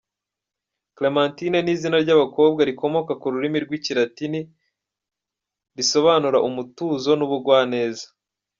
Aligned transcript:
Clémentine 0.95 1.57
ni 1.61 1.71
izina 1.75 1.95
ry’abakobwa 2.03 2.61
rikomoka 2.69 3.11
ku 3.21 3.27
rurimi 3.33 3.57
rw’ikilatini 3.65 4.39
risobanura 5.77 6.37
“umutuzo 6.47 7.09
n’ubugwabeza”. 7.15 8.05